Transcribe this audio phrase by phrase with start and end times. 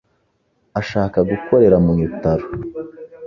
[0.79, 2.45] Ashaka gukorera mu bitaro.